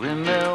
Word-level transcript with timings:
Remember 0.00 0.49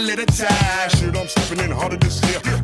chocolate 0.00 0.18
attack. 0.20 0.90
Shit, 0.90 1.16
I'm 1.16 1.28
stepping 1.28 1.64
in 1.64 1.70
harder 1.70 1.96
this 1.96 2.22
year. 2.24 2.59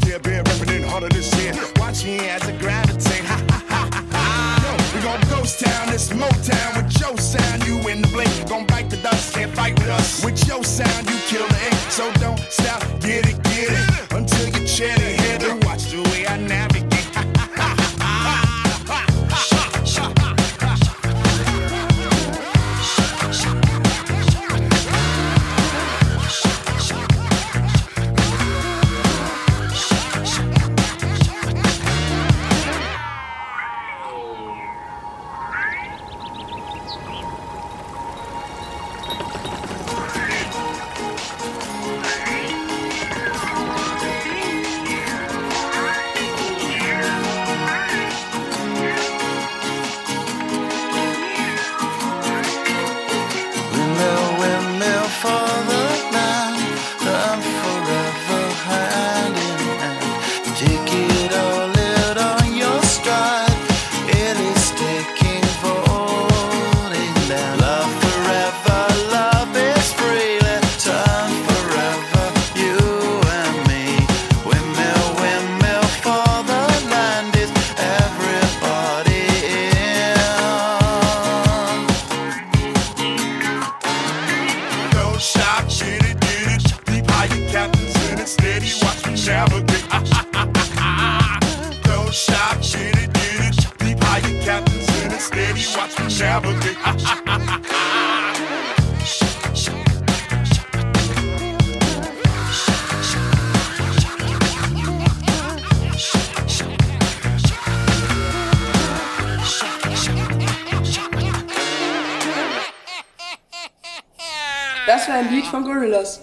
Das 114.86 115.08
war 115.08 115.16
ein 115.16 115.30
Lied 115.30 115.44
von 115.46 115.64
Gorillaz. 115.64 116.20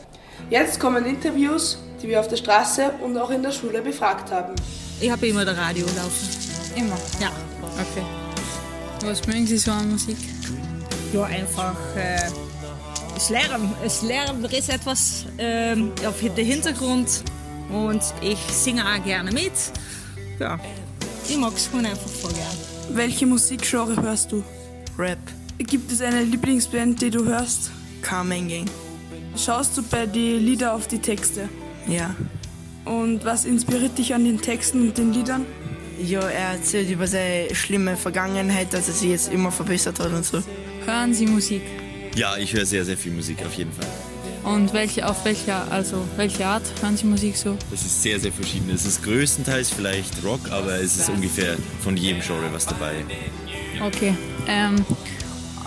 Jetzt 0.50 0.80
kommen 0.80 1.06
Interviews, 1.06 1.78
die 2.04 2.10
wir 2.10 2.20
auf 2.20 2.28
der 2.28 2.36
Straße 2.36 2.92
und 3.02 3.18
auch 3.18 3.32
in 3.32 3.42
der 3.42 3.52
Schule 3.52 3.82
befragt 3.82 4.30
haben. 4.30 4.54
Ich 5.00 5.10
habe 5.10 5.26
immer 5.28 5.46
das 5.46 5.58
Radio 5.58 5.86
laufen. 5.86 6.28
Immer. 6.76 6.98
Ja. 7.20 7.32
Okay. 7.62 8.06
Was 9.06 9.26
mögen 9.26 9.48
Sie 9.48 9.58
so 9.58 9.72
an 9.72 9.92
Musik? 9.92 10.18
Ja, 11.14 11.24
einfach 11.24 11.76
äh, 11.96 12.30
das 13.14 13.30
Lärm. 13.30 13.74
Es 13.84 14.02
Lärm 14.02 14.44
ist 14.46 14.70
etwas 14.70 15.26
ähm, 15.38 15.92
auf 16.06 16.20
den 16.20 16.46
Hintergrund 16.46 17.24
und 17.70 18.02
ich 18.22 18.40
singe 18.52 18.84
auch 18.86 19.04
gerne 19.04 19.32
mit. 19.32 19.54
Ja, 20.40 20.60
ich 21.28 21.38
mag 21.38 21.54
es 21.56 21.70
einfach 21.74 22.10
voll 22.10 22.34
gern. 22.34 22.96
Welche 22.98 23.26
Musikgenre 23.26 24.02
hörst 24.02 24.32
du? 24.32 24.44
Rap, 24.98 25.20
Gibt 25.58 25.92
es 25.92 26.02
eine 26.02 26.24
Lieblingsband, 26.24 27.02
die 27.02 27.10
du 27.10 27.24
hörst? 27.24 27.72
Carmen 28.02 28.50
Gang. 28.50 28.66
Schaust 29.38 29.78
du 29.78 29.84
bei 29.84 30.06
den 30.06 30.46
Lieder 30.46 30.74
auf 30.74 30.88
die 30.88 31.00
Texte? 31.00 31.48
Ja. 31.88 32.16
Und 32.86 33.24
was 33.24 33.46
inspiriert 33.46 33.98
dich 33.98 34.14
an 34.14 34.26
den 34.26 34.42
Texten 34.42 34.82
und 34.82 34.98
den 34.98 35.14
Liedern? 35.14 35.46
Ja, 36.02 36.22
er 36.22 36.54
erzählt 36.54 36.90
über 36.90 37.08
seine 37.08 37.54
schlimme 37.54 37.96
Vergangenheit, 37.96 38.74
dass 38.74 38.88
er 38.88 38.94
sich 38.94 39.10
jetzt 39.10 39.32
immer 39.32 39.52
verbessert 39.52 40.00
hat 40.00 40.12
und 40.12 40.26
so. 40.26 40.44
Hören 40.86 41.14
Sie 41.14 41.28
Musik? 41.28 41.62
Ja, 42.16 42.36
ich 42.38 42.54
höre 42.54 42.66
sehr, 42.66 42.84
sehr 42.84 42.98
viel 42.98 43.14
Musik 43.14 43.38
auf 43.46 43.54
jeden 43.54 43.72
Fall. 43.72 43.88
Und 44.44 44.74
welche, 44.74 45.08
auf 45.08 45.24
welcher, 45.24 45.72
also 45.72 46.06
welche 46.18 46.46
Art 46.46 46.64
hören 46.82 46.98
Sie 46.98 47.06
Musik 47.06 47.38
so? 47.38 47.58
Das 47.72 47.82
ist 47.82 48.04
sehr, 48.04 48.20
sehr 48.20 48.32
verschieden. 48.32 48.70
Es 48.70 48.86
ist 48.86 49.02
größtenteils 49.04 49.70
vielleicht 49.70 50.24
Rock, 50.24 50.52
aber 50.52 50.76
es 50.76 50.98
ist 50.98 51.10
ungefähr 51.10 51.56
von 51.82 51.96
jedem 51.96 52.22
Genre 52.22 52.52
was 52.52 52.66
dabei. 52.66 52.94
Okay. 53.82 54.16
Ähm, 54.48 54.86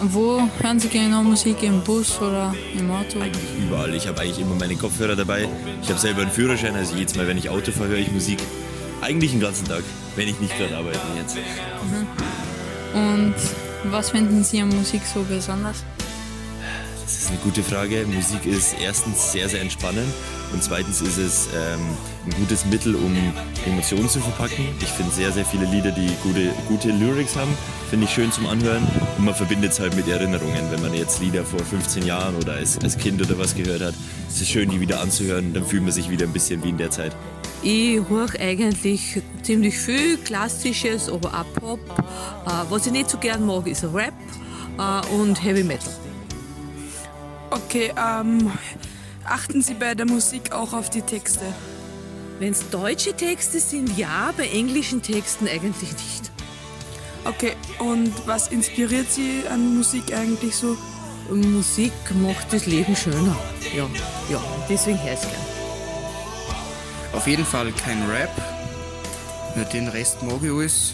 wo 0.02 0.40
hören 0.60 0.78
Sie 0.78 0.88
genau 0.88 1.22
Musik? 1.22 1.62
Im 1.62 1.82
Bus 1.82 2.20
oder 2.20 2.54
im 2.78 2.90
Auto? 2.90 3.20
Eigentlich 3.20 3.42
überall. 3.58 3.94
Ich 3.94 4.06
habe 4.06 4.20
eigentlich 4.20 4.40
immer 4.40 4.54
meine 4.54 4.76
Kopfhörer 4.76 5.16
dabei. 5.16 5.48
Ich 5.82 5.88
habe 5.88 5.98
selber 5.98 6.22
einen 6.22 6.30
Führerschein, 6.30 6.74
also 6.74 6.96
jedes 6.96 7.14
Mal, 7.16 7.26
wenn 7.26 7.38
ich 7.38 7.48
Auto 7.48 7.72
fahre, 7.72 7.90
höre 7.90 7.98
ich 7.98 8.10
Musik. 8.12 8.38
Eigentlich 9.00 9.32
den 9.32 9.40
ganzen 9.40 9.66
Tag, 9.66 9.82
wenn 10.16 10.28
ich 10.28 10.38
nicht 10.40 10.56
gerade 10.56 10.76
arbeite 10.76 11.00
jetzt. 11.16 11.36
Und 12.94 13.34
was 13.90 14.10
finden 14.10 14.42
Sie 14.42 14.60
an 14.60 14.68
Musik 14.68 15.02
so 15.12 15.22
besonders? 15.22 15.84
Das 17.06 17.18
ist 17.18 17.28
eine 17.28 17.38
gute 17.38 17.62
Frage. 17.62 18.04
Musik 18.04 18.46
ist 18.46 18.74
erstens 18.82 19.30
sehr, 19.30 19.48
sehr 19.48 19.60
entspannend 19.60 20.12
und 20.52 20.60
zweitens 20.60 21.00
ist 21.00 21.18
es 21.18 21.46
ähm, 21.54 21.78
ein 22.24 22.32
gutes 22.36 22.66
Mittel, 22.66 22.96
um 22.96 23.16
Emotionen 23.64 24.08
zu 24.08 24.18
verpacken. 24.18 24.66
Ich 24.80 24.88
finde 24.88 25.12
sehr, 25.12 25.30
sehr 25.30 25.44
viele 25.44 25.66
Lieder, 25.66 25.92
die 25.92 26.10
gute, 26.24 26.50
gute 26.66 26.88
Lyrics 26.88 27.36
haben, 27.36 27.56
finde 27.90 28.06
ich 28.06 28.10
schön 28.10 28.32
zum 28.32 28.46
Anhören 28.46 28.82
und 29.18 29.24
man 29.24 29.36
verbindet 29.36 29.70
es 29.70 29.78
halt 29.78 29.94
mit 29.94 30.08
Erinnerungen. 30.08 30.68
Wenn 30.72 30.82
man 30.82 30.94
jetzt 30.94 31.20
Lieder 31.20 31.44
vor 31.44 31.60
15 31.60 32.04
Jahren 32.04 32.34
oder 32.34 32.54
als, 32.54 32.76
als 32.82 32.98
Kind 32.98 33.22
oder 33.22 33.38
was 33.38 33.54
gehört 33.54 33.82
hat, 33.82 33.94
ist 34.28 34.42
es 34.42 34.48
schön, 34.48 34.68
die 34.68 34.80
wieder 34.80 35.00
anzuhören. 35.00 35.54
Dann 35.54 35.64
fühlt 35.64 35.84
man 35.84 35.92
sich 35.92 36.10
wieder 36.10 36.26
ein 36.26 36.32
bisschen 36.32 36.64
wie 36.64 36.70
in 36.70 36.76
der 36.76 36.90
Zeit. 36.90 37.14
Ich 37.62 38.00
höre 38.08 38.34
eigentlich 38.40 39.22
ziemlich 39.42 39.78
viel 39.78 40.16
Klassisches, 40.16 41.08
aber 41.08 41.28
auch 41.28 41.60
Pop. 41.60 41.80
Äh, 42.46 42.50
was 42.68 42.84
ich 42.86 42.92
nicht 42.92 43.10
so 43.10 43.18
gern 43.18 43.46
mag, 43.46 43.68
ist 43.68 43.84
Rap 43.84 44.12
äh, 44.76 45.14
und 45.14 45.40
Heavy 45.40 45.62
Metal. 45.62 45.92
Okay, 47.50 47.92
ähm, 47.96 48.50
achten 49.24 49.62
Sie 49.62 49.74
bei 49.74 49.94
der 49.94 50.06
Musik 50.06 50.52
auch 50.52 50.72
auf 50.72 50.90
die 50.90 51.02
Texte? 51.02 51.44
Wenn 52.38 52.52
es 52.52 52.68
deutsche 52.70 53.14
Texte 53.14 53.60
sind, 53.60 53.96
ja, 53.96 54.32
bei 54.36 54.48
englischen 54.48 55.00
Texten 55.00 55.46
eigentlich 55.48 55.92
nicht. 55.92 56.30
Okay, 57.24 57.52
und 57.78 58.12
was 58.26 58.48
inspiriert 58.48 59.10
Sie 59.10 59.42
an 59.50 59.76
Musik 59.76 60.12
eigentlich 60.14 60.54
so? 60.54 60.76
Musik 61.30 61.92
macht 62.22 62.52
das 62.52 62.66
Leben 62.66 62.94
schöner. 62.94 63.36
Ja, 63.74 63.86
ja, 64.30 64.40
deswegen 64.68 65.02
höre 65.02 65.12
ich 65.14 65.18
es 65.20 65.28
gern. 65.28 65.40
Auf 67.12 67.26
jeden 67.26 67.44
Fall 67.44 67.72
kein 67.72 68.02
Rap. 68.08 68.30
Den 69.72 69.88
Rest 69.88 70.22
mag 70.22 70.42
ich 70.42 70.50
alles. 70.50 70.92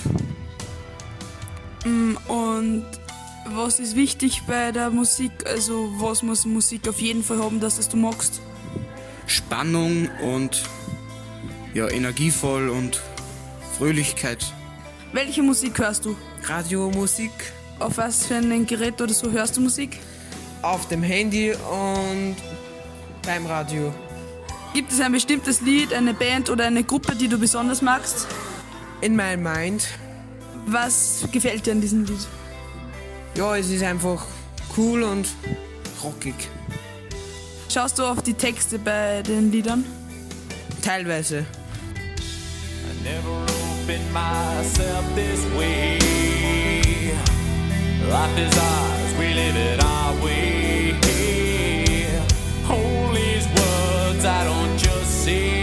Mm, 1.85 2.17
Und 2.29 2.87
was 3.55 3.79
ist 3.81 3.97
wichtig 3.97 4.43
bei 4.47 4.73
der 4.73 4.91
Musik? 4.91 5.33
Also 5.47 5.91
was 5.99 6.23
muss 6.23 6.45
Musik 6.45 6.89
auf 6.89 7.01
jeden 7.01 7.23
Fall 7.23 7.39
haben, 7.39 7.61
dass 7.61 7.77
das 7.77 7.89
du 7.89 7.97
magst? 7.97 8.41
Spannung 9.27 10.09
und 10.23 10.65
ja, 11.75 11.89
energievoll 11.89 12.69
und 12.69 13.01
Fröhlichkeit. 13.79 14.45
Welche 15.13 15.43
Musik 15.43 15.79
hörst 15.79 16.05
du? 16.05 16.17
Radiomusik 16.45 17.31
Auf 17.79 17.99
was 17.99 18.27
für 18.27 18.37
ein 18.37 18.67
Gerät 18.67 19.01
oder 19.01 19.13
so 19.15 19.31
hörst 19.31 19.57
du 19.57 19.61
Musik? 19.61 19.99
auf 20.63 20.87
dem 20.87 21.03
Handy 21.03 21.53
und 21.53 22.37
beim 23.27 23.47
Radio. 23.47 23.93
Gibt 24.75 24.93
es 24.93 25.01
ein 25.01 25.11
bestimmtes 25.11 25.61
Lied, 25.61 25.93
eine 25.93 26.15
Band 26.15 26.51
oder 26.51 26.67
eine 26.67 26.85
Gruppe, 26.85 27.17
die 27.17 27.27
du 27.27 27.37
besonders 27.37 27.83
magst? 27.83 28.29
In 29.01 29.17
my 29.17 29.37
mind. 29.37 29.89
Was 30.67 31.27
gefällt 31.33 31.67
dir 31.67 31.73
an 31.73 31.81
diesem 31.81 32.05
Lied? 32.05 32.21
Ja, 33.35 33.57
es 33.57 33.71
ist 33.71 33.83
einfach 33.83 34.25
cool 34.77 35.03
und 35.03 35.27
rockig. 36.05 36.35
Schaust 37.69 37.99
du 37.99 38.05
auf 38.05 38.21
die 38.23 38.35
Texte 38.35 38.79
bei 38.79 39.23
den 39.23 39.51
Liedern? 39.51 39.85
Teilweise. 40.83 41.47
Never 43.03 43.43
opened 43.83 44.13
myself 44.13 45.05
this 45.15 45.45
way. 45.59 45.99
Life 48.09 48.39
is 48.39 48.57
ours, 48.59 49.15
we 49.19 49.33
live 49.35 49.57
it 49.57 49.83
our 49.83 50.13
way. 50.23 50.95
Hold 52.69 53.17
these 53.17 53.49
words 53.49 54.25
I 54.25 54.45
don't 54.45 54.77
just 54.79 55.25
say, 55.25 55.62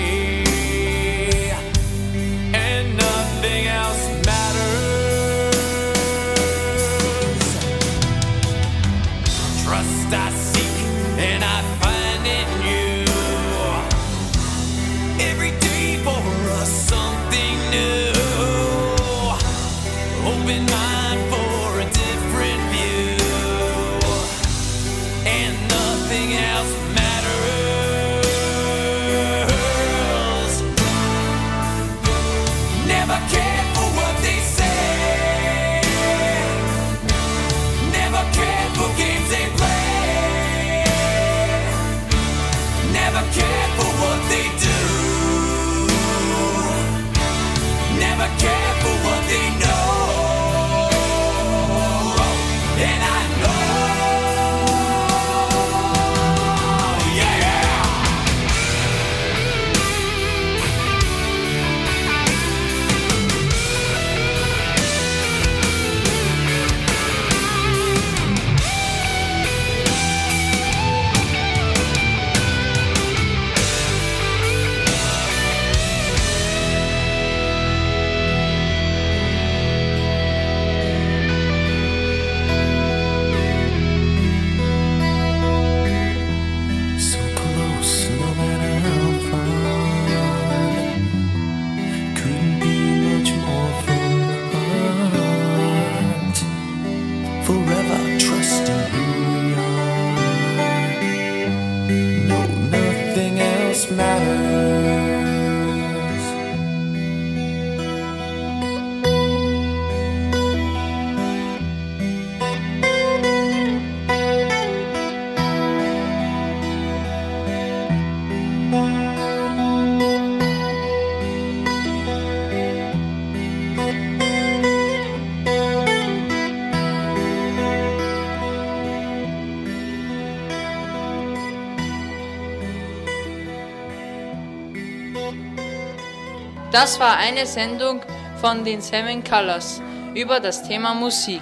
Das 136.82 136.98
war 136.98 137.18
eine 137.18 137.46
Sendung 137.46 138.00
von 138.40 138.64
den 138.64 138.80
Seven 138.80 139.22
Colors 139.22 139.82
über 140.16 140.40
das 140.40 140.66
Thema 140.66 140.94
Musik. 140.94 141.42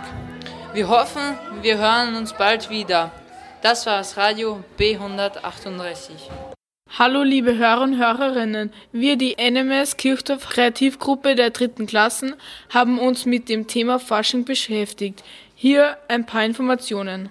Wir 0.73 0.89
hoffen, 0.89 1.37
wir 1.61 1.77
hören 1.77 2.15
uns 2.15 2.33
bald 2.33 2.71
wieder. 2.71 3.11
Das 3.61 3.85
war 3.85 3.99
das 3.99 4.17
Radio 4.17 4.63
B138. 4.79 6.09
Hallo 6.97 7.21
liebe 7.21 7.55
Hörer 7.55 7.83
und 7.83 7.99
Hörerinnen, 7.99 8.73
wir 8.91 9.15
die 9.15 9.35
NMS 9.39 9.97
Kirchdorf 9.97 10.49
Kreativgruppe 10.49 11.35
der 11.35 11.51
dritten 11.51 11.85
Klassen 11.85 12.33
haben 12.71 12.97
uns 12.97 13.27
mit 13.27 13.47
dem 13.47 13.67
Thema 13.67 13.99
Fasching 13.99 14.43
beschäftigt. 14.43 15.23
Hier 15.53 15.97
ein 16.07 16.25
paar 16.25 16.45
Informationen. 16.45 17.29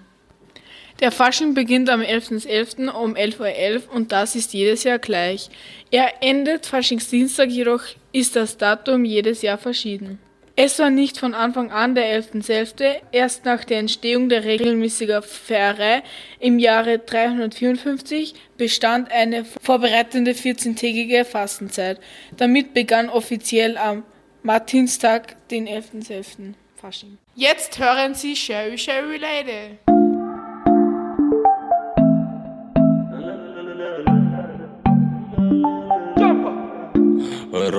Der 1.00 1.12
Fasching 1.12 1.52
beginnt 1.52 1.90
am 1.90 2.00
11.11. 2.00 2.88
um 2.88 3.14
11.11 3.14 3.88
Uhr 3.88 3.94
und 3.94 4.12
das 4.12 4.34
ist 4.34 4.54
jedes 4.54 4.84
Jahr 4.84 4.98
gleich. 4.98 5.50
Er 5.90 6.22
endet 6.22 6.64
Faschingsdienstag, 6.64 7.50
jedoch 7.50 7.82
ist 8.12 8.34
das 8.34 8.56
Datum 8.56 9.04
jedes 9.04 9.42
Jahr 9.42 9.58
verschieden. 9.58 10.18
Es 10.58 10.78
war 10.78 10.88
nicht 10.88 11.18
von 11.18 11.34
Anfang 11.34 11.70
an 11.70 11.94
der 11.94 12.18
11.11., 12.18 13.02
erst 13.12 13.44
nach 13.44 13.62
der 13.64 13.78
Entstehung 13.78 14.30
der 14.30 14.44
regelmäßigen 14.44 15.22
Pfarrei 15.22 16.02
im 16.40 16.58
Jahre 16.58 16.98
354 16.98 18.34
bestand 18.56 19.12
eine 19.12 19.44
vorbereitende 19.44 20.32
14-tägige 20.32 21.26
Fastenzeit. 21.26 22.00
Damit 22.38 22.72
begann 22.72 23.10
offiziell 23.10 23.76
am 23.76 24.02
Martinstag, 24.42 25.36
den 25.50 25.68
11.11. 25.68 26.54
Fasching. 26.80 27.18
Jetzt 27.34 27.78
hören 27.78 28.14
Sie 28.14 28.34
Sherry 28.34 28.78
Sherry 28.78 29.18
Lady. 29.18 29.78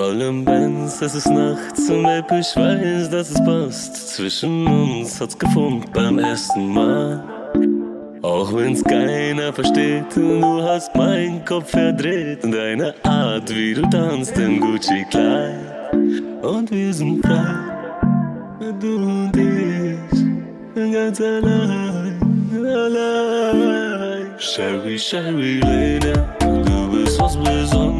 Rollen 0.08 0.46
Benz, 0.46 1.02
es 1.02 1.16
ist 1.16 1.30
nachts 1.30 1.90
und 1.90 2.06
ich 2.06 2.56
weiß, 2.56 3.10
dass 3.10 3.30
es 3.30 3.44
passt. 3.44 4.16
Zwischen 4.16 4.66
uns 4.66 5.20
hat's 5.20 5.38
gefunkt 5.38 5.92
beim 5.92 6.18
ersten 6.18 6.66
Mal. 6.66 7.22
Auch 8.22 8.54
wenn's 8.56 8.82
keiner 8.86 9.52
versteht 9.52 10.06
du 10.16 10.64
hast 10.64 10.96
meinen 10.96 11.44
Kopf 11.44 11.72
verdreht. 11.72 12.42
Deine 12.42 12.96
Art, 13.04 13.54
wie 13.54 13.74
du 13.74 13.82
tanzt 13.90 14.38
im 14.38 14.62
Gucci-Kleid. 14.62 15.92
Und 16.42 16.72
wir 16.72 16.94
sind 16.94 17.22
frei, 17.26 17.56
du 18.80 18.96
und 18.96 19.36
ich, 19.36 20.94
ganz 20.94 21.20
allein, 21.20 22.18
allein. 22.66 24.28
Sherry, 24.40 24.98
Sherry 24.98 25.60
Lady, 25.60 26.14
du 26.40 26.92
bist 26.92 27.20
was 27.20 27.36
Besonderes, 27.36 27.97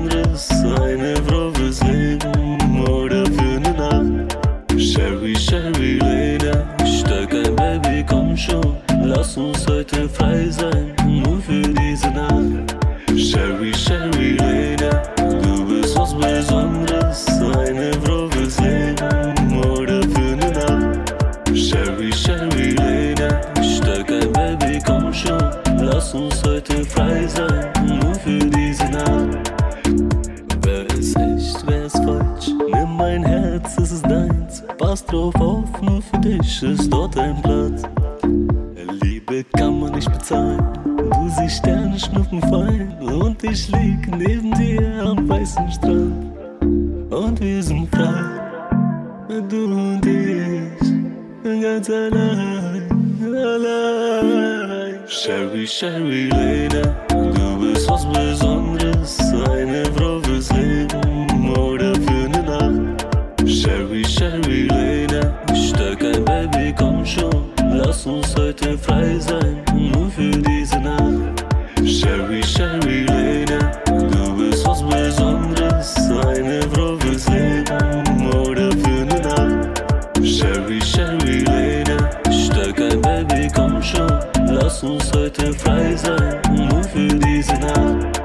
ich, 51.68 51.88
ganz 51.88 51.90
allein, 51.90 52.88
allein. 53.34 55.00
Sherry, 55.08 55.68
Sherry 55.68 56.30
lass 84.78 84.84
uns 84.84 85.12
heute 85.14 85.54
frei 85.54 85.96
sein, 85.96 86.42
nur 86.52 86.84
für 86.84 87.08
diese 87.08 87.54
Nacht. 87.54 88.22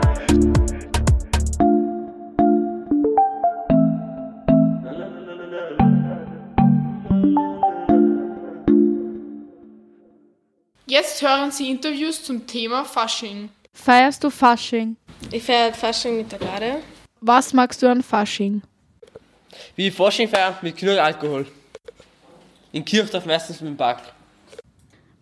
Jetzt 10.86 11.22
hören 11.22 11.50
Sie 11.50 11.70
Interviews 11.70 12.22
zum 12.22 12.46
Thema 12.46 12.84
Fasching. 12.84 13.48
Feierst 13.72 14.22
du 14.22 14.28
Fasching? 14.28 14.96
Ich 15.30 15.42
feiere 15.42 15.72
Fasching 15.72 16.18
mit 16.18 16.32
der 16.32 16.38
Garde. 16.38 16.76
Was 17.20 17.54
magst 17.54 17.82
du 17.82 17.88
an 17.88 18.02
Fasching? 18.02 18.60
Wie 19.76 19.90
Fasching 19.90 20.28
feiere, 20.28 20.58
mit 20.60 20.76
genug 20.76 20.98
Alkohol. 20.98 21.46
In 22.72 22.84
Kirchdorf 22.84 23.24
meistens 23.24 23.60
mit 23.60 23.70
dem 23.70 23.76
Park. 23.76 24.02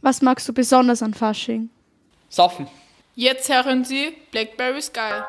Was 0.02 0.22
magst 0.22 0.48
du 0.48 0.52
besonders 0.52 1.02
an 1.02 1.14
Fasching? 1.14 1.68
Saufen. 2.28 2.66
Jetzt 3.14 3.52
hören 3.52 3.84
Sie 3.84 4.16
Blackberry 4.30 4.80
Sky. 4.80 5.22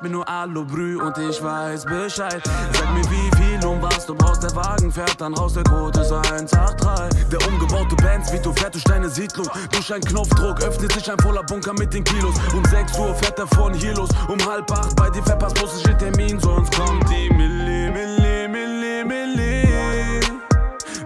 Schreib 0.00 0.10
mir 0.10 0.16
nur 0.16 0.28
Alu 0.28 0.64
Brü 0.64 0.96
und 0.98 1.18
ich 1.18 1.42
weiß 1.42 1.84
Bescheid. 1.84 2.42
Sag 2.72 2.94
mir 2.94 3.04
wie 3.10 3.30
viel 3.36 3.66
und 3.66 3.82
was 3.82 4.06
du 4.06 4.14
brauchst. 4.14 4.42
Der 4.42 4.54
Wagen 4.56 4.90
fährt 4.90 5.20
dann 5.20 5.34
raus, 5.34 5.52
der 5.52 5.64
Code 5.64 6.00
ist 6.00 6.10
183. 6.10 7.28
Der 7.28 7.46
umgebaute 7.46 7.96
Benz, 7.96 8.32
wie 8.32 8.38
du 8.38 8.50
fährt 8.54 8.72
durch 8.72 8.84
deine 8.84 9.10
Siedlung. 9.10 9.46
Durch 9.70 9.92
einen 9.92 10.02
Knopfdruck 10.02 10.62
öffnet 10.62 10.92
sich 10.92 11.10
ein 11.10 11.18
voller 11.18 11.42
Bunker 11.42 11.74
mit 11.74 11.92
den 11.92 12.02
Kilos. 12.04 12.34
Um 12.54 12.64
6 12.64 12.98
Uhr 12.98 13.14
fährt 13.16 13.38
er 13.38 13.46
von 13.48 13.74
hier 13.74 13.94
los. 13.94 14.08
Um 14.28 14.38
halb 14.48 14.70
acht 14.72 14.96
bei 14.96 15.10
die 15.10 15.20
Feppers 15.20 15.52
muss 15.60 15.76
ich 15.76 15.96
Termin, 15.96 16.40
sonst 16.40 16.74
kommt 16.74 17.06
die 17.10 17.28
Milli, 17.34 17.90
Milli, 17.90 18.48
Milli, 18.48 19.04
Milli. 19.04 20.20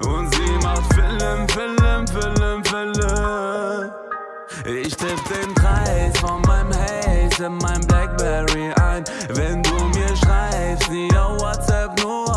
Und 0.06 0.32
sie 0.32 0.52
macht 0.62 0.94
Film, 0.94 1.48
Film, 1.48 2.06
Film, 2.06 2.64
Film. 2.64 2.92
Ich 4.66 4.96
tipp 4.96 5.20
den 5.28 5.52
Preis 5.54 6.16
von 6.20 6.40
meinem 6.42 6.72
Haze 6.72 7.23
in 7.40 7.56
mein 7.58 7.80
Blackberry 7.86 8.72
ein. 8.82 9.04
Wenn 9.30 9.62
du 9.62 9.74
mir 9.94 10.16
schreibst, 10.16 10.90
nie 10.90 11.08
WhatsApp, 11.10 12.00
nur 12.02 12.33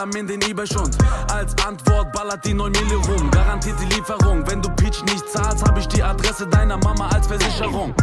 Alarm 0.00 0.16
in 0.16 0.26
den 0.26 0.40
eBay-Schund. 0.40 0.96
Als 1.30 1.54
Antwort 1.66 2.10
ballert 2.12 2.44
die 2.44 2.54
9 2.54 2.72
Milli 2.72 2.94
rum. 2.94 3.30
Garantiert 3.30 3.76
die 3.80 3.94
Lieferung. 3.94 4.46
Wenn 4.46 4.62
du 4.62 4.70
Peach 4.70 5.02
nicht 5.04 5.28
zahlst, 5.28 5.62
hab 5.62 5.76
ich 5.76 5.86
die 5.88 6.02
Adresse 6.02 6.46
deiner 6.46 6.78
Mama 6.78 7.08
als 7.08 7.26
Versicherung. 7.26 7.94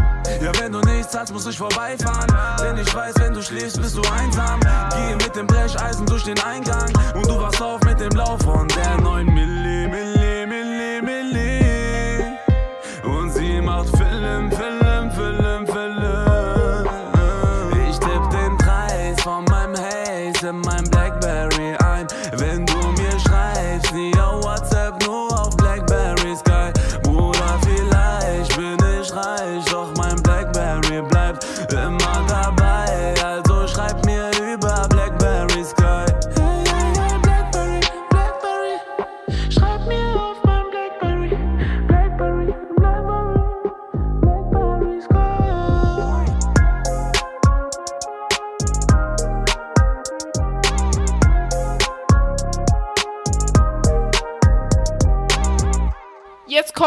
Ja, 0.41 0.51
wenn 0.59 0.71
du 0.71 0.79
nicht 0.81 1.09
zahlst, 1.09 1.33
muss 1.33 1.47
ich 1.47 1.57
vorbeifahren. 1.57 2.27
Denn 2.61 2.77
ich 2.77 2.93
weiß, 2.93 3.15
wenn 3.17 3.33
du 3.33 3.41
schläfst, 3.41 3.81
bist 3.81 3.97
du 3.97 4.01
einsam. 4.01 4.59
Gehe 4.59 5.15
mit 5.15 5.35
dem 5.35 5.47
Brecheisen 5.47 6.05
durch 6.05 6.23
den 6.23 6.39
Eingang. 6.41 6.91
Und 7.15 7.27
du 7.27 7.39
wachst 7.39 7.61
auf 7.61 7.81
mit 7.83 7.99
dem 7.99 8.11
Lauf 8.11 8.41
von 8.43 8.67
der 8.67 9.01
9 9.01 9.25
Milli, 9.25 9.87
Milli, 9.87 10.16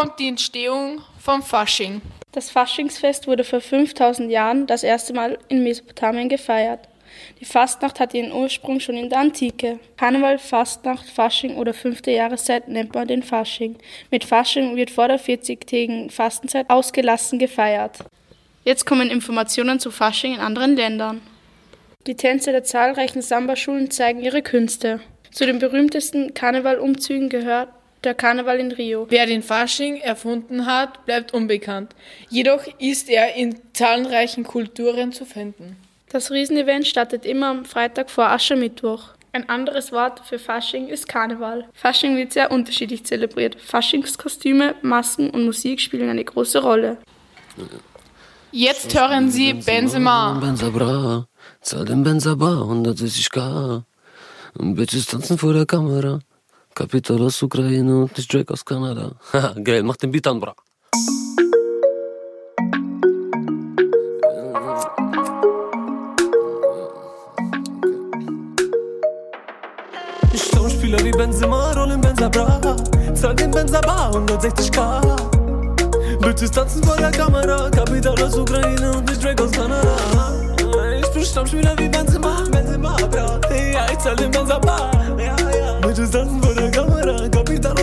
kommt 0.00 0.18
die 0.18 0.28
Entstehung 0.28 1.02
vom 1.18 1.42
Fasching. 1.42 2.00
Das 2.32 2.48
Faschingsfest 2.48 3.26
wurde 3.26 3.44
vor 3.44 3.60
5000 3.60 4.30
Jahren 4.30 4.66
das 4.66 4.82
erste 4.82 5.12
Mal 5.12 5.38
in 5.48 5.62
Mesopotamien 5.62 6.30
gefeiert. 6.30 6.88
Die 7.38 7.44
Fastnacht 7.44 8.00
hat 8.00 8.14
ihren 8.14 8.32
Ursprung 8.32 8.80
schon 8.80 8.96
in 8.96 9.10
der 9.10 9.18
Antike. 9.18 9.78
Karneval, 9.98 10.38
Fastnacht, 10.38 11.06
Fasching 11.06 11.56
oder 11.56 11.74
fünfte 11.74 12.12
Jahreszeit 12.12 12.66
nennt 12.66 12.94
man 12.94 13.08
den 13.08 13.22
Fasching. 13.22 13.76
Mit 14.10 14.24
Fasching 14.24 14.74
wird 14.74 14.90
vor 14.90 15.06
der 15.06 15.20
40-tägigen 15.20 16.10
Fastenzeit 16.10 16.70
ausgelassen 16.70 17.38
gefeiert. 17.38 17.98
Jetzt 18.64 18.86
kommen 18.86 19.10
Informationen 19.10 19.80
zu 19.80 19.90
Fasching 19.90 20.36
in 20.36 20.40
anderen 20.40 20.76
Ländern. 20.76 21.20
Die 22.06 22.16
Tänze 22.16 22.52
der 22.52 22.64
zahlreichen 22.64 23.20
Samba-Schulen 23.20 23.90
zeigen 23.90 24.22
ihre 24.22 24.40
Künste. 24.40 25.00
Zu 25.30 25.44
den 25.44 25.58
berühmtesten 25.58 26.32
Karnevalumzügen 26.32 27.28
gehört 27.28 27.68
der 28.04 28.14
Karneval 28.14 28.58
in 28.58 28.72
Rio. 28.72 29.06
Wer 29.08 29.26
den 29.26 29.42
Fasching 29.42 29.96
erfunden 29.96 30.66
hat, 30.66 31.04
bleibt 31.06 31.34
unbekannt. 31.34 31.94
Jedoch 32.28 32.66
ist 32.78 33.08
er 33.08 33.34
in 33.34 33.56
zahlreichen 33.72 34.44
Kulturen 34.44 35.12
zu 35.12 35.24
finden. 35.24 35.76
Das 36.10 36.30
Riesenevent 36.30 36.86
startet 36.86 37.24
immer 37.24 37.48
am 37.48 37.64
Freitag 37.64 38.10
vor 38.10 38.28
Aschermittwoch. 38.28 39.10
Ein 39.32 39.48
anderes 39.48 39.92
Wort 39.92 40.22
für 40.26 40.40
Fasching 40.40 40.88
ist 40.88 41.06
Karneval. 41.06 41.68
Fasching 41.72 42.16
wird 42.16 42.32
sehr 42.32 42.50
unterschiedlich 42.50 43.04
zelebriert. 43.04 43.56
Faschingskostüme, 43.60 44.74
Masken 44.82 45.30
und 45.30 45.44
Musik 45.44 45.80
spielen 45.80 46.08
eine 46.08 46.24
große 46.24 46.60
Rolle. 46.60 46.96
Jetzt 48.50 48.92
hören 48.98 49.30
Sie 49.30 49.52
Benzema. 49.52 50.32
Benzabra, 50.40 51.28
zahl 51.60 51.84
den 51.84 52.02
Benzabar, 52.02 52.62
160k. 52.62 53.84
Und 54.58 54.74
Bitches 54.74 55.06
tanzen 55.06 55.38
vor 55.38 55.52
der 55.52 55.66
Kamera. 55.66 56.18
Kapital 56.80 57.20
aus 57.20 57.42
Ukraine 57.42 58.04
und 58.04 58.16
nicht 58.16 58.32
Drake 58.32 58.54
aus 58.54 58.64
Kanada. 58.64 59.12
Haha, 59.34 59.54
geil, 59.62 59.82
mach 59.82 59.96
den 59.96 60.10
Beat 60.10 60.26
an, 60.26 60.40
bra. 60.40 60.54
Stammspieler 70.34 71.04
wie 71.04 71.10
Benzema, 71.10 71.72
rollen 71.72 72.00
Benza 72.00 72.30
Bra. 72.30 72.58
Zahl 73.14 73.34
den 73.34 73.50
Benza 73.50 73.82
Bar 73.82 74.14
160k. 74.14 75.02
Bitches 76.22 76.50
tanzen 76.50 76.82
vor 76.82 76.96
der 76.96 77.10
Kamera, 77.10 77.68
Kapital 77.68 78.22
aus 78.22 78.38
Ukraine 78.38 78.96
und 78.96 79.10
ich 79.10 79.18
Drake 79.18 79.42
aus 79.42 79.50
Kanada. 79.50 79.96
Ich 81.02 81.10
bin 81.10 81.24
Stammspieler 81.26 81.74
wie 81.76 81.90
Benzema, 81.90 82.42
Benzema 82.50 82.96
Bra. 83.10 83.38
Ja, 83.50 83.86
ich 83.92 83.98
zahl 83.98 84.16
den 84.16 84.30
Benza 84.30 84.58
Bar. 84.58 84.90
Bitches 85.82 86.10
tanzen 86.10 86.42
vor 86.42 86.49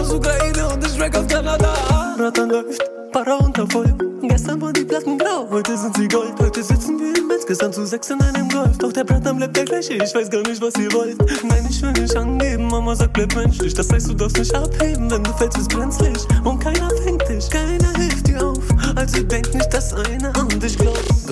aus 0.08 0.14
Ukraine 0.14 0.68
und 0.70 0.86
ich 0.86 0.98
Drake 0.98 1.20
aus 1.20 1.28
Kanada. 1.28 1.74
Rattern 2.18 2.50
läuft, 2.50 2.82
Para 3.12 3.36
unter 3.36 3.68
voll. 3.68 3.94
Gestern 4.22 4.62
waren 4.62 4.74
die 4.74 4.84
Platten 4.84 5.18
blau, 5.18 5.48
heute 5.50 5.78
sind 5.78 5.96
sie 5.96 6.08
Gold. 6.08 6.34
Heute 6.40 6.64
sitzen 6.64 7.00
wir 7.00 7.16
im 7.16 7.30
Insgesamt 7.32 7.76
zu 7.76 7.86
sechs 7.86 8.10
in 8.10 8.22
einem 8.22 8.50
Golf. 8.50 8.78
Doch 8.78 8.92
der 8.92 9.04
Brandam 9.04 9.38
bleibt 9.38 9.56
der 9.56 9.66
gleiche, 9.66 9.94
ich 9.94 10.14
weiß 10.14 10.30
gar 10.30 10.42
nicht, 10.42 10.62
was 10.62 10.76
ihr 10.76 10.92
wollt. 10.94 11.18
Nein, 11.44 11.68
ich 11.70 11.82
will 11.82 11.92
nicht 11.92 12.16
angeben, 12.16 12.68
Mama 12.68 12.96
sagt, 12.96 13.14
bleib 13.14 13.36
menschlich. 13.36 13.74
Das 13.74 13.92
heißt, 13.92 14.10
du 14.10 14.14
darfst 14.14 14.38
nicht 14.38 14.54
abheben, 14.56 15.10
wenn 15.12 15.24
du 15.24 15.34
fällst, 15.34 15.58
ist 15.58 15.70
brenzlig. 15.70 16.18
Und 16.44 16.60
keiner 16.60 16.90
fängt 17.04 17.28
dich, 17.30 17.50
keiner 17.50 17.94
hilft 17.98 18.28
dir 18.28 18.46
auf. 18.46 18.64
Also 18.96 19.24
denk 19.24 19.54
nicht, 19.54 19.74
dass 19.74 19.94
einer. 19.94 20.34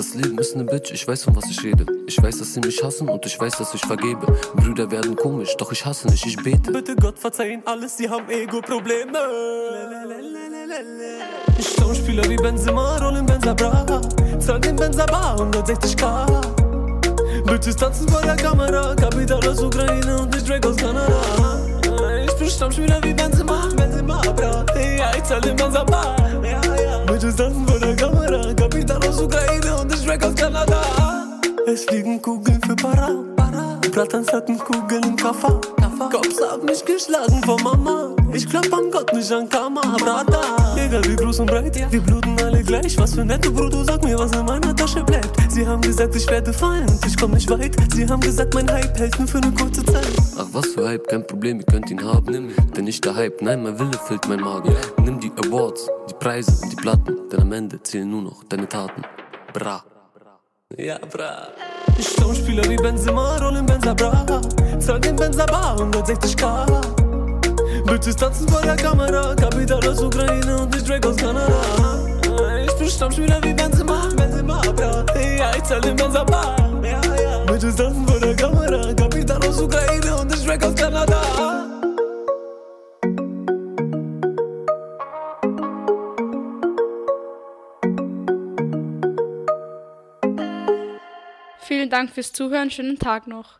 Das 0.06 0.14
Leben 0.14 0.38
ist 0.38 0.56
ne 0.56 0.64
Bitch, 0.64 0.92
ich 0.92 1.08
weiß 1.08 1.24
von 1.24 1.36
was 1.36 1.50
ich 1.50 1.64
rede. 1.64 1.84
Ich 2.06 2.22
weiß, 2.22 2.38
dass 2.38 2.54
sie 2.54 2.60
mich 2.60 2.84
hassen 2.84 3.10
und 3.10 3.26
ich 3.26 3.40
weiß, 3.40 3.58
dass 3.58 3.74
ich 3.74 3.82
vergebe. 3.82 4.28
Brüder 4.56 4.92
werden 4.92 5.16
komisch, 5.16 5.56
doch 5.58 5.72
ich 5.72 5.84
hasse 5.84 6.08
nicht, 6.08 6.24
ich 6.28 6.38
bete. 6.38 6.72
Bitte 6.72 6.96
Gott 6.96 7.18
verzeihen 7.18 7.64
alles, 7.66 7.98
sie 7.98 8.08
haben 8.08 8.30
Ego-Probleme. 8.30 9.18
Stammspieler 11.60 12.30
wie 12.30 12.36
Benzema, 12.36 12.98
rollen 12.98 13.26
Benza 13.26 13.56
Bra. 13.56 13.84
Zahl 14.38 14.60
den 14.60 14.76
Benza 14.76 15.08
Bar 15.08 15.40
160k. 15.40 16.42
Bitches 17.48 17.76
tanzen 17.76 18.08
vor 18.08 18.22
der 18.22 18.36
Kamera, 18.36 18.94
Kapital 18.94 19.48
aus 19.48 19.64
Ukraine 19.64 20.22
und 20.22 20.36
ich 20.36 20.44
Drake 20.44 20.68
aus 20.68 20.76
Kanada. 20.76 21.60
Ich 22.28 22.34
bin 22.36 22.48
Stammspieler 22.48 23.00
wie 23.02 23.14
Benzema, 23.14 23.68
Benzema 23.76 24.22
Bra. 24.22 24.66
Ja, 24.76 25.16
ich 25.18 25.24
zahl 25.24 25.42
den 25.42 25.56
Benza 25.56 25.84
Bar. 25.84 26.16
Ja, 26.44 26.62
ja. 26.76 27.00
Bitches 27.06 27.36
tanzen 27.36 27.68
vor 27.68 27.80
der 27.80 27.96
Kamera, 27.96 28.54
Kapital 28.54 29.04
aus 29.04 29.20
Ukraine 29.20 29.75
Drake 30.16 30.28
aus 30.28 30.36
Kanada. 30.36 30.82
Es 31.68 31.90
liegen 31.90 32.22
Kugeln 32.22 32.62
für 32.66 32.76
Para. 32.76 33.10
Brattans 33.92 34.32
hatten 34.32 34.58
Kugeln 34.58 35.04
im 35.04 35.16
Kaffer. 35.16 35.60
Cops 36.12 36.42
haben 36.42 36.66
mich 36.66 36.84
geschlagen 36.84 37.42
von 37.46 37.62
Mama. 37.64 38.16
Ich 38.34 38.48
glaub 38.48 38.66
an 38.74 38.92
Gott, 38.92 39.14
nicht 39.14 39.32
an 39.32 39.48
Karma, 39.50 39.82
Brata. 39.82 40.76
Egal 40.78 41.04
wie 41.06 41.16
groß 41.16 41.40
und 41.40 41.48
breit, 41.48 41.76
wir 41.90 42.02
bluten 42.02 42.36
alle 42.42 42.64
gleich. 42.64 42.98
Was 42.98 43.16
für 43.16 43.24
netto 43.24 43.52
Bruder, 43.52 43.84
sag 43.86 44.04
mir, 44.04 44.18
was 44.18 44.32
in 44.34 44.46
meiner 44.46 44.76
Tasche 44.76 45.04
bleibt. 45.04 45.30
Sie 45.50 45.66
haben 45.66 45.82
gesagt, 45.82 46.16
ich 46.16 46.30
werde 46.30 46.52
fallen 46.52 46.88
und 46.88 47.06
ich 47.06 47.18
komm 47.18 47.32
nicht 47.32 47.50
weit. 47.50 47.76
Sie 47.94 48.08
haben 48.08 48.20
gesagt, 48.20 48.54
mein 48.54 48.70
Hype 48.70 48.98
hält 48.98 49.18
nur 49.18 49.28
für 49.28 49.38
eine 49.38 49.52
kurze 49.54 49.84
Zeit. 49.86 50.08
Ach 50.38 50.48
was 50.52 50.68
für 50.68 50.88
Hype, 50.88 51.08
kein 51.08 51.26
Problem, 51.26 51.60
ihr 51.60 51.66
könnt 51.66 51.90
ihn 51.90 52.04
haben. 52.04 52.32
Nimm. 52.32 52.52
Denn 52.76 52.86
nicht 52.86 53.04
der 53.06 53.16
Hype, 53.16 53.42
nein, 53.42 53.64
mein 53.64 53.80
Wille 53.80 53.98
füllt 54.06 54.28
mein 54.28 54.42
Magen. 54.42 54.76
Nimm 55.04 55.20
die 55.20 55.32
Awards, 55.46 55.88
die 56.10 56.14
Preise 56.16 56.52
und 56.62 56.72
die 56.72 56.76
Platten, 56.76 57.18
denn 57.32 57.42
am 57.42 57.52
Ende 57.54 57.82
zählen 57.82 58.10
nur 58.10 58.22
noch 58.22 58.44
deine 58.44 58.68
Taten. 58.68 59.02
Bra. 59.54 59.84
Ja, 60.74 60.98
bra. 60.98 61.50
Stammspieler 62.00 62.68
wie 62.68 62.76
Benzema, 62.76 63.38
rollen 63.38 63.68
Benza 63.68 63.94
Bra. 63.94 64.26
Zahl 64.80 65.00
den 65.00 65.16
Benza 65.16 65.46
Bar 65.46 65.78
160k. 65.78 66.66
Bitches 67.86 68.16
tanzen 68.16 68.50
vor 68.50 68.64
der 68.64 68.76
Kamera, 68.76 69.36
Kapital 69.36 69.88
aus 69.88 70.02
Ukraine 70.02 70.58
und 70.58 70.76
ich 70.76 70.84
Drake 70.84 71.08
aus 71.08 71.18
Kanada. 71.18 71.54
Ich 72.66 72.74
bin 72.80 72.90
Stammspieler 72.90 73.40
wie 73.44 73.54
Benzema, 73.54 74.10
Benzema 74.18 74.60
Bra. 74.76 75.06
Ja, 75.38 75.56
ich 75.56 75.64
zahl 75.64 75.82
den 75.82 75.96
Benza 75.96 76.24
Bar. 76.24 76.56
Ja, 76.84 77.00
ja. 77.22 77.46
Bitches 77.46 77.76
tanzen 77.76 78.08
vor 78.08 78.20
der 78.20 78.36
Kamera, 78.36 78.92
Kapital 78.96 79.48
aus 79.48 79.62
Ukraine 79.62 80.16
und 80.16 80.34
ich 80.36 80.44
Drake 80.44 80.66
aus 80.66 80.74
Kanada. 80.74 81.25
Dank 91.96 92.12
fürs 92.12 92.34
Zuhören, 92.34 92.70
schönen 92.72 93.00
Tag 93.00 93.26
noch. 93.26 93.54